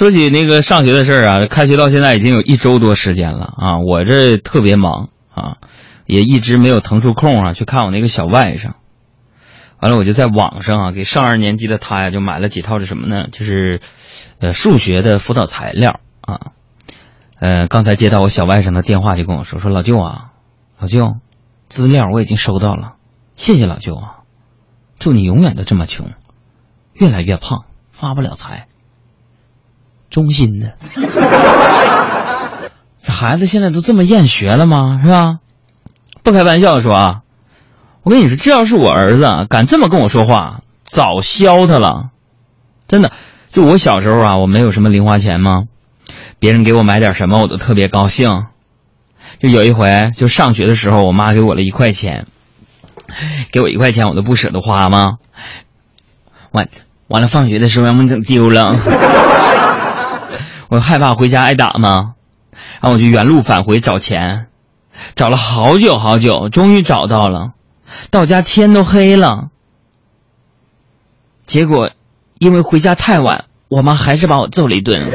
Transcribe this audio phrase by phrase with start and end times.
[0.00, 5.58] 说起那个上学的事儿啊，开学到现在已经有一周多时间了啊，我这特别忙啊，
[6.06, 8.70] 也一直没有腾出空啊去看我那个小外甥。
[9.78, 13.26] 完了，我就在网上啊给上二年级的他呀就买了几套是什么呢？
[13.30, 13.82] 就是
[14.38, 16.52] 呃数学的辅导材料啊。
[17.38, 20.30] 呃，刚才接到我小外甥的电话，就跟我说说老舅啊，
[20.78, 21.16] 老舅，
[21.68, 22.94] 资料我已经收到了，
[23.36, 24.20] 谢谢老舅啊，
[24.98, 26.10] 祝你永远都这么穷，
[26.94, 28.66] 越来越胖，发不了财。
[30.10, 30.74] 中心的，
[33.02, 35.00] 这孩子现在都这么厌学了吗？
[35.02, 35.38] 是吧？
[36.22, 37.20] 不开玩笑的说啊，
[38.02, 42.10] 我跟你说，这要是我儿子敢这么跟我说话，早削他了。
[42.88, 43.12] 真的，
[43.52, 45.64] 就我小时候啊，我没有什么零花钱吗？
[46.40, 48.46] 别人给我买点什么，我都特别高兴。
[49.38, 52.26] 就有一回，就上学的时候，我妈给我了一块钱，
[53.52, 55.18] 给我一块钱，我都不舍得花吗？
[56.50, 56.68] 完
[57.06, 58.74] 完了，放学的时候让我整丢了。
[60.70, 62.14] 我害怕回家挨打吗？
[62.80, 64.46] 然后我就原路返回找钱，
[65.16, 67.54] 找了好久好久，终于找到了。
[68.10, 69.48] 到家天都黑了，
[71.44, 71.90] 结果
[72.38, 75.10] 因为回家太晚，我妈还是把我揍了一顿。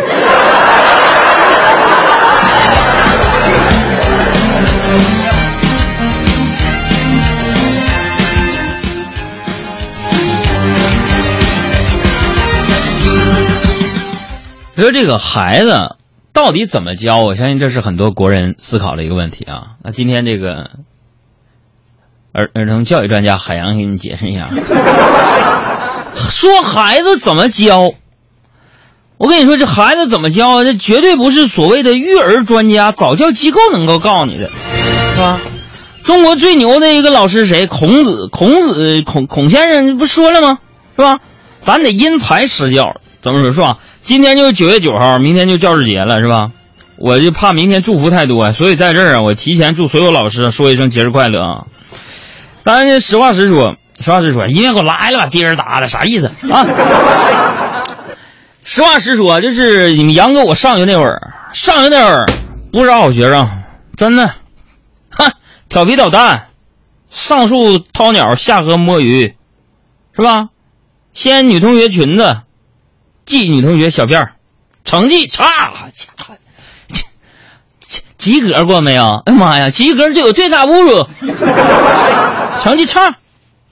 [14.77, 15.95] 你说这个孩子
[16.33, 17.19] 到底怎么教？
[17.19, 19.77] 我相信这是很多国人思考的一个问题啊。
[19.81, 20.69] 那今天这个
[22.33, 24.47] 儿儿童教育专家海洋给你解释一下，
[26.15, 27.93] 说孩子怎么教？
[29.17, 30.65] 我跟你说，这孩子怎么教？
[30.65, 34.49] 这绝对不是所谓的育儿专家、早教机构能够告诉你的，
[35.13, 35.39] 是吧？
[36.03, 37.65] 中国最牛的一个老师谁？
[37.65, 40.59] 孔子，孔子，孔孔先生不说了吗？
[40.97, 41.21] 是吧？
[41.61, 43.77] 咱得因材施教，怎么说，是吧？
[44.05, 46.51] 今天就是九月九号，明天就教师节了，是吧？
[46.95, 51.65] 我就怕明天祝福太多，所以在这儿啊，我提前祝所有老师说一声节日快乐啊！
[52.61, 56.67] 当然，实话实说，实话实说，音乐给我来了吧，滴儿答的，啥意思啊？
[58.63, 62.27] 实话实说，就是你们杨哥，我上学那会儿，上学那会儿
[62.71, 63.49] 不是好学生，
[63.97, 64.35] 真的，
[65.09, 65.31] 哼，
[65.67, 66.49] 调皮捣蛋，
[67.09, 69.33] 上树掏鸟，下河摸鱼，
[70.15, 70.49] 是吧？
[71.15, 72.41] 掀女同学裙子。
[73.25, 74.33] 记女同学小辫儿，
[74.83, 75.45] 成绩差，
[75.91, 76.37] 家伙，
[77.79, 79.23] 及及格过没有？
[79.25, 81.07] 哎呀妈呀，及格就有最大侮辱，
[82.59, 83.17] 成绩差。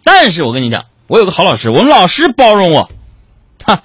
[0.03, 2.89] 但是我跟你讲，我有个好老师，我们老师包容我。
[3.63, 3.83] 哈，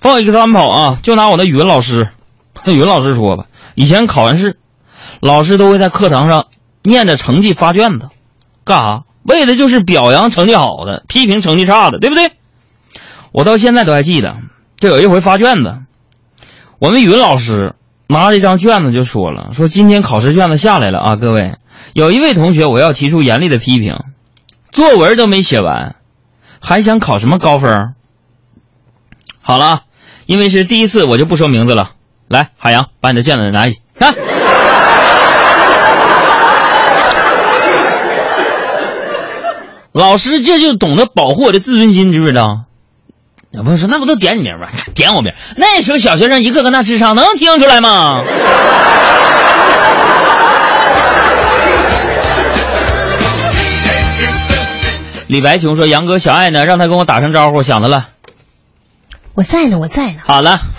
[0.00, 2.08] 放一个参考啊，就拿我的语文老师，
[2.64, 4.58] 那语文老师说吧，以前考完试，
[5.18, 6.46] 老师都会在课堂上
[6.82, 8.08] 念着成绩发卷子，
[8.64, 9.02] 干啥？
[9.24, 12.30] 为的就是表扬成绩好的，批评成绩差的，对不对？
[13.32, 14.36] 我到现在都还记得。
[14.80, 15.78] 就有一回发卷子，
[16.78, 17.74] 我们语文老师
[18.08, 21.58] 拿着一张卷子就说了：“说今天考试卷子下来了啊，各位，
[21.92, 23.92] 有一位同学我要提出严厉的批评，
[24.72, 25.96] 作文都没写完，
[26.60, 27.94] 还想考什么高分？”
[29.42, 29.82] 好了，
[30.24, 31.90] 因为是第一次，我就不说名字了。
[32.26, 34.14] 来，海洋，把你的卷子拿去看。
[39.92, 42.64] 老师这就懂得保护我的自尊心，知不知道？
[43.52, 44.68] 有朋友说：“那不都点你名吗？
[44.94, 45.32] 点我名？
[45.56, 48.22] 那时候小学生一个个那智商能听出来吗？”
[55.26, 56.64] 李白琼说：“杨哥，小爱呢？
[56.64, 58.10] 让他跟我打声招呼，想他了。”
[59.34, 60.20] 我在呢，我在呢。
[60.24, 60.60] 好了。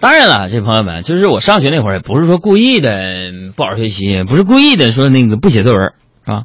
[0.00, 5.92] 当然了，这朋友们，就是我上学那会儿，也不是说故意的不好好学习，不是故意的说那个不写作文，
[6.30, 6.44] 啊？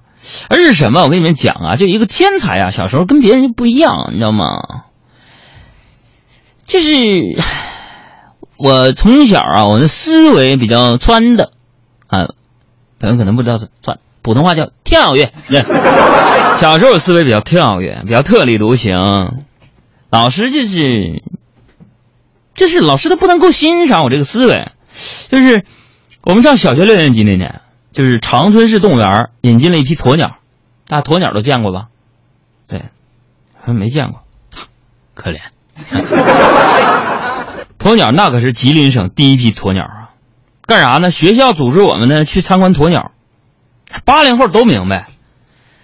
[0.50, 1.04] 而是什么？
[1.04, 4.46] 我跟你们讲啊，就一个天才啊，小时候跟别人不一样，你知道吗？
[6.66, 6.90] 就是
[8.58, 11.52] 我从小啊，我的思维比较穿的
[12.08, 12.30] 啊，
[13.00, 15.32] 朋友可能不知道穿，普通话叫跳跃。
[16.58, 18.96] 小时候思维比较跳跃，比较特立独行，
[20.10, 21.22] 老师就是，
[22.56, 24.72] 就是老师都不能够欣赏我这个思维。
[25.30, 25.66] 就是
[26.24, 27.62] 我们上小学六年级那年。
[27.96, 30.36] 就是长春市动物园引进了一批鸵鸟，
[30.86, 31.88] 大鸵鸟都见过吧？
[32.68, 32.84] 对，
[33.64, 34.22] 还没见过，
[35.16, 35.40] 可怜。
[37.80, 40.10] 鸵鸟那可是吉林省第一批鸵鸟啊！
[40.66, 41.10] 干啥呢？
[41.10, 43.12] 学校组织我们呢去参观鸵鸟。
[44.04, 45.08] 八零后都明白，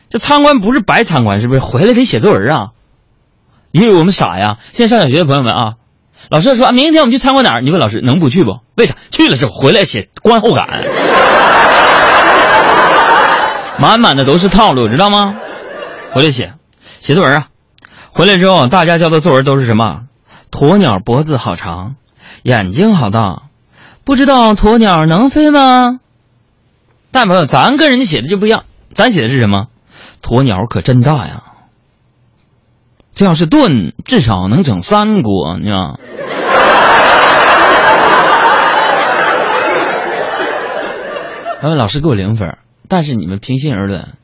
[0.10, 1.62] 这参观不是白参观，是不是？
[1.62, 2.72] 回来得写作文啊！
[3.72, 4.58] 因为我们傻呀！
[4.74, 5.76] 现在上小学的朋友们啊，
[6.28, 7.62] 老师说明天我们去参观哪儿？
[7.62, 8.60] 你问老师能不去不？
[8.76, 8.96] 为啥？
[9.12, 10.68] 去了之后回来写观后感。
[13.82, 15.34] 满满的都是套路，知道吗？
[16.14, 16.54] 回来写，
[17.00, 17.48] 写作文啊！
[18.12, 20.02] 回来之后，大家交的作文都是什么？
[20.52, 21.96] 鸵鸟脖子好长，
[22.44, 23.42] 眼睛好大，
[24.04, 26.00] 不知道鸵鸟能飞吗？
[27.12, 29.66] 但朋友，咱跟人家写的就不一样，咱写的是什么？
[30.22, 31.42] 鸵鸟可真大呀！
[33.16, 36.00] 这要是炖，至少能整三锅，你知道？
[41.62, 42.58] 然 后老师给我零分，
[42.92, 44.18] 但是你们平心而论，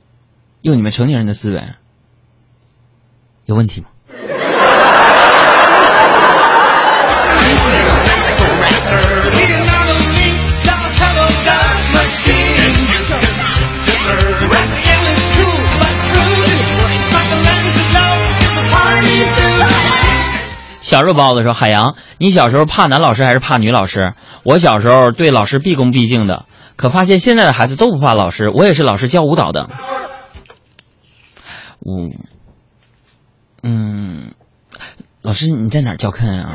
[0.61, 1.63] 用你们成年人的思维，
[3.45, 3.87] 有问题吗？
[20.81, 24.13] 小肉包子说：“海洋，你小时候怕男老师还是怕女老师？
[24.43, 26.43] 我小时候对老师毕恭毕敬的，
[26.77, 28.49] 可发现现在的孩子都不怕老师。
[28.53, 29.67] 我也是老师教舞蹈的。
[31.85, 32.13] 嗯，
[33.63, 34.33] 嗯，
[35.21, 36.51] 老师你在哪儿教课呀？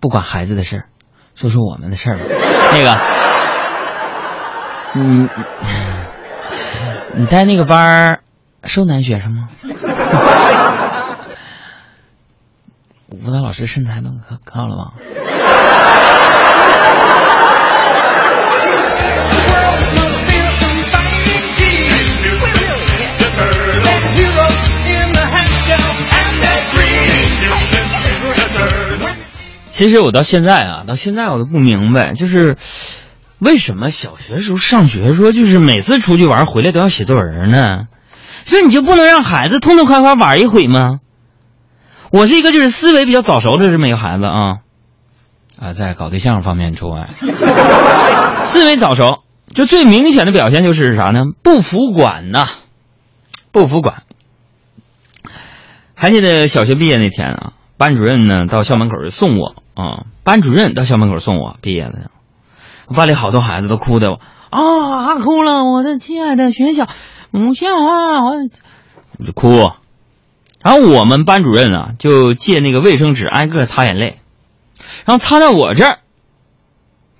[0.00, 0.86] 不管孩子的事儿，
[1.36, 2.24] 说说我们的事儿吧。
[2.72, 2.98] 那个，
[4.94, 5.28] 嗯，
[7.18, 8.20] 你带那个班儿。”
[8.64, 9.48] 收男学生吗？
[13.12, 14.92] 舞蹈老师身材都可可好了吗？
[29.70, 32.56] 其实我到现在啊，到现在我都不明白，就是
[33.38, 37.86] 为什么小学时候上学说，就是每次出去玩回来都要写作文呢？
[38.44, 41.00] 所以你就不能让孩子痛痛快快玩一回吗？
[42.12, 44.58] 我是一个就是思维比较早熟的这么一个孩子啊，
[45.58, 47.04] 啊，在搞对象方面除外。
[48.44, 49.22] 思维早熟，
[49.54, 51.24] 就最明显的表现就是啥呢？
[51.42, 52.46] 不服管呐，
[53.50, 54.02] 不服管。
[55.94, 62.10] 还记得小学毕业那天啊，班主任呢到校门口送我啊，班主任到校门口送我毕业的，
[62.94, 64.18] 班里好多孩子都哭的
[64.50, 66.88] 啊，哭了，我的亲爱的学校。
[67.30, 69.70] 母校啊，我就哭，
[70.64, 74.20] 然后我们班主任啊就借那个卫生纸挨个擦眼泪，
[75.04, 75.98] 然后擦到我这儿，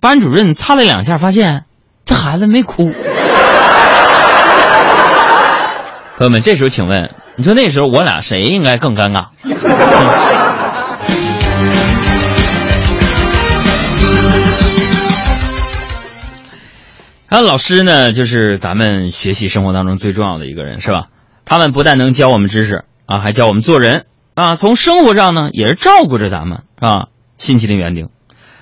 [0.01, 1.65] 班主任擦了两下，发现
[2.05, 2.85] 这孩子没哭。
[6.19, 9.27] 朋友们，这时候请问，你说那时候我俩谁应该更尴尬？
[17.29, 21.07] 然后老师呢，就是咱们学习生活当中最重要的一个人，是吧？
[21.45, 24.57] 他们不但能教我们知识啊，还教我们做人啊。
[24.57, 27.09] 从生活上呢，也是照顾着咱们，是吧？
[27.39, 28.09] 辛勤的园丁。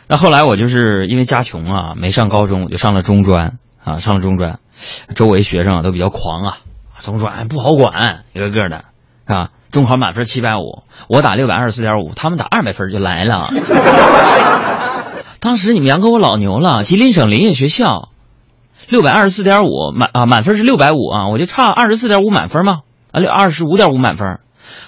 [0.09, 4.59] 那后来我就是因为家穷啊，没上高中，我就上了中专啊，上了中专。
[5.15, 6.57] 周围学生啊都比较狂啊，
[7.01, 8.85] 中专不好管，一个个的，
[9.27, 9.51] 是吧？
[9.71, 13.49] 中考满分七百五，我打六百二十四点五，他们打二百分就来了。
[15.39, 18.09] 当时你们杨哥我老牛了，吉林省林业学校。
[18.89, 22.81] 六百二十四点五满啊，满分是六百五啊，我就差二十四点五满分嘛
[23.13, 24.39] 啊，六二十五点五满分。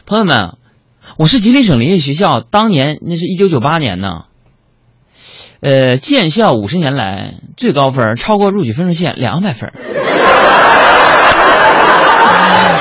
[0.06, 0.52] 朋友们，
[1.16, 4.26] 我是吉林省林业学校，当年那是一九九八年呢，
[5.60, 9.72] 呃，建校五十年来最高分，超过录取分数线两百分。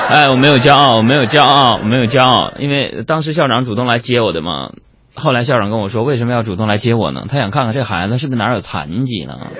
[0.09, 4.71] 哎，我没有骄傲，我没有骄傲，我没有骄傲，因为当时校长主动来接我的嘛。
[5.15, 7.23] 后来校长跟我说，为什么要主动来接我呢？
[7.27, 9.33] 他想看看这孩子是不是哪有残疾呢。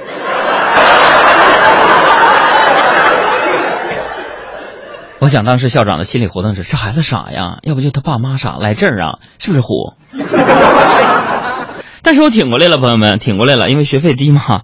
[5.21, 9.93] 我想当时校长的心理活动是：这孩子傻呀，要不就他爸妈傻，来这儿啊，是不是虎？
[12.01, 14.61] 但是我挺过来了，朋友们，挺过来了，因为学费低嘛，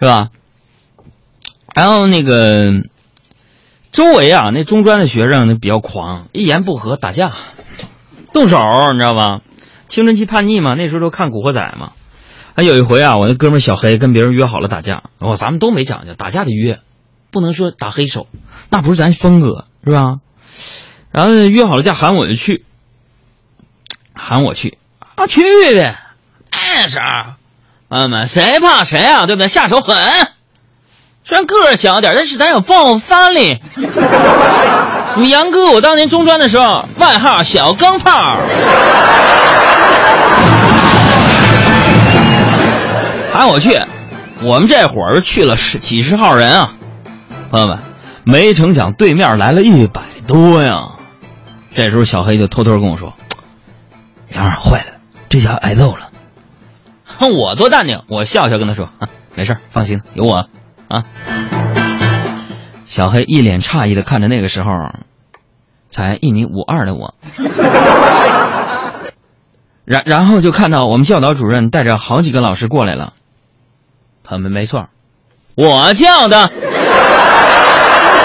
[0.00, 0.28] 是吧？
[1.74, 2.64] 然后那个
[3.92, 7.32] 周围啊，那中专的学生那比较狂，一言不合打架，
[8.32, 8.58] 动手，
[8.94, 9.40] 你知道吧？
[9.88, 11.90] 青春期叛逆嘛，那时候都看《古惑仔》嘛。
[12.54, 16.80] 还有一回啊，我那哥们小黑跟别人约好了打架，哦，咱们都没讲究，打架得约，
[17.36, 18.28] 不能说打黑手，
[18.70, 20.20] 那不是咱风格，是吧？
[21.10, 22.64] 然后约好了架，喊我就去，
[24.14, 24.78] 喊我去
[25.16, 25.42] 啊，去
[25.74, 25.98] 呗，
[26.50, 26.98] 那是，
[27.90, 29.48] 朋友们，谁怕谁啊，对不对？
[29.48, 29.94] 下手狠，
[31.26, 33.58] 虽然个儿小点，但是咱有爆发力。
[35.18, 38.40] 你杨哥，我当年中专的时候，外号小钢炮。
[43.30, 43.78] 喊我去，
[44.40, 46.74] 我们这伙儿去了十几十号人啊，
[47.56, 47.78] 朋友们，
[48.24, 50.90] 没成想对面来了一百多呀。
[51.74, 53.14] 这时候小黑就偷偷跟我说
[54.28, 56.10] ：“杨儿坏了，这家伙挨揍了。”
[57.18, 60.50] 哼，我多淡定，我笑笑跟他说：“啊没事放心，有我
[60.88, 61.04] 啊。”
[62.84, 64.70] 小黑一脸诧异的看着那个时候
[65.88, 67.14] 才一米五二的我，
[69.86, 73.14] 然然后就看到我们教导主任带着好几个老师过来了。
[74.24, 74.90] 朋友们，没错，
[75.54, 76.52] 我叫的。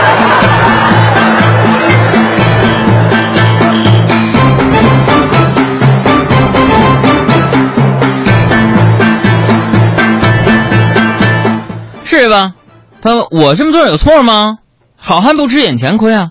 [12.05, 12.53] 是吧？
[13.01, 14.59] 他，我这么做有错吗？
[14.95, 16.29] 好汉不吃眼前亏啊！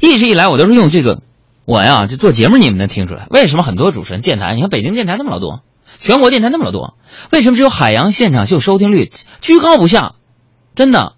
[0.00, 1.22] 一直以来我都是用这个，
[1.64, 3.26] 我呀就做节目，你们能听出来？
[3.30, 4.54] 为什么很多主持人电台？
[4.54, 5.62] 你看北京电台那么老多，
[5.98, 6.98] 全国电台那么老多，
[7.30, 10.16] 为什么只有海洋现场秀收听率居高不下？
[10.74, 11.14] 真的，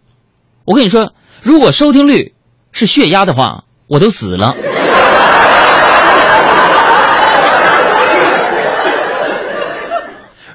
[0.65, 1.13] 我跟你说，
[1.43, 2.35] 如果收听率
[2.73, 4.55] 是血压的话，我都死了。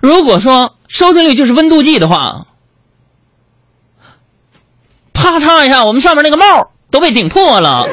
[0.01, 2.45] 如果说收听率就是温度计的话。
[5.13, 7.87] 啪嚓一下，我们上面那个帽都被顶破了。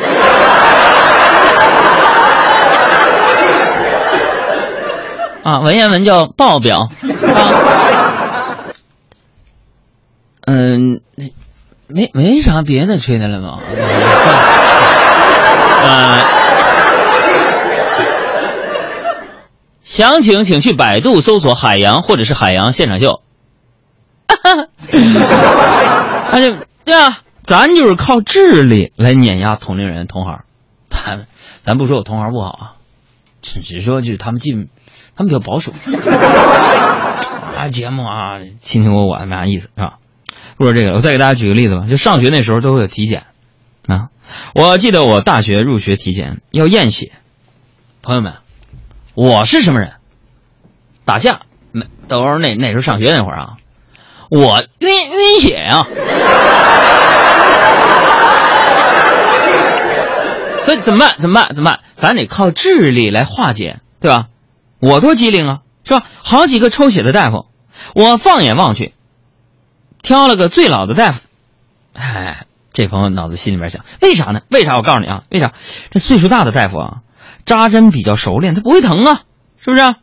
[5.42, 6.88] 啊，文言文叫爆表。
[7.34, 7.52] 啊，
[10.46, 11.02] 嗯，
[11.88, 13.60] 没没啥别的吹的了吗？
[15.84, 16.20] 啊，
[19.82, 23.22] 详情请去百度搜索“海洋”或者是“海洋现场秀”。
[26.30, 26.56] 他就。
[26.84, 30.44] 对啊，咱就是靠智力来碾压同龄人同行，
[30.86, 31.26] 咱
[31.62, 32.72] 咱不说我同行不好啊，
[33.42, 34.68] 只只说就是他们进，
[35.14, 35.70] 他们比较保守。
[37.56, 39.98] 啊，节目啊，卿卿我我没啥意思是吧？
[40.58, 41.86] 不说这个，我再给大家举个例子吧。
[41.88, 43.26] 就上学那时候都会有体检
[43.86, 44.08] 啊，
[44.54, 47.12] 我记得我大学入学体检要验血，
[48.02, 48.34] 朋友们，
[49.14, 49.92] 我是什么人？
[51.04, 51.86] 打架没？
[52.08, 53.56] 都是那那时候上学那会儿啊，
[54.30, 55.86] 我晕晕血呀。
[60.64, 61.14] 所以怎么办？
[61.18, 61.54] 怎么办？
[61.54, 61.80] 怎么办？
[61.96, 64.26] 咱得靠智力来化解，对吧？
[64.80, 66.04] 我多机灵啊，是吧？
[66.22, 67.46] 好几个抽血的大夫，
[67.94, 68.92] 我放眼望去，
[70.08, 71.20] 挑了个最老的大夫。
[71.92, 74.40] 哎，这朋友脑子心里面想，为啥呢？
[74.48, 74.76] 为啥？
[74.78, 75.52] 我告诉你啊，为啥？
[75.90, 76.96] 这岁数大的大夫啊，
[77.44, 79.24] 扎针比较熟练，他不会疼啊，
[79.58, 79.96] 是不是？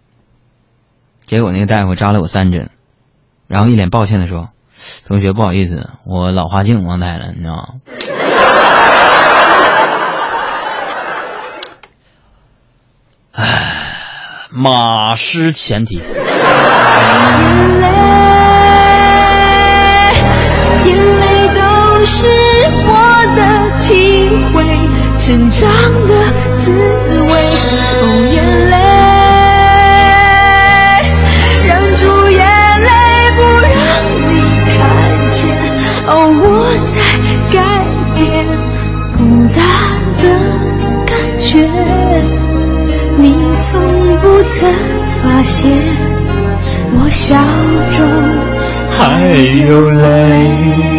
[1.26, 2.70] 结果那个大夫扎了我三针，
[3.48, 4.50] 然后一脸抱歉的说
[5.08, 7.70] ：“同学，不好意思，我老花镜忘带了，你知道吗？”
[13.34, 13.72] 哎，
[14.52, 16.00] 马失前蹄。
[22.18, 22.22] 是
[22.88, 22.90] 我
[23.36, 23.40] 的
[23.84, 23.92] 体
[24.54, 24.56] 会，
[25.18, 25.62] 成长
[26.08, 26.12] 的
[26.58, 26.72] 滋
[27.28, 27.30] 味。
[28.00, 28.36] 哦，眼
[28.72, 28.74] 泪，
[31.68, 32.40] 忍住眼
[32.86, 32.90] 泪
[33.36, 33.76] 不让
[34.32, 34.34] 你
[34.72, 34.74] 看
[35.30, 35.38] 见。
[36.08, 36.44] 哦，我
[36.96, 36.98] 在
[37.52, 37.56] 改
[38.16, 38.24] 变，
[39.18, 39.20] 孤
[39.54, 39.60] 单
[40.22, 40.24] 的
[41.06, 41.46] 感觉。
[43.18, 43.24] 你
[43.60, 43.68] 从
[44.22, 44.56] 不曾
[45.22, 45.60] 发现，
[46.94, 47.36] 我笑
[47.98, 48.00] 中
[48.98, 48.98] 还
[49.68, 50.95] 有泪。